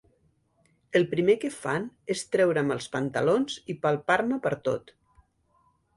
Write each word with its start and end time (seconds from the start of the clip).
El 0.99 1.03
primer 1.11 1.35
que 1.43 1.51
fan 1.57 1.85
és 2.15 2.25
treure'm 2.35 2.73
els 2.77 2.89
pantalons 2.97 3.61
i 3.75 3.79
palpar-me 3.85 4.41
pertot. 4.47 4.91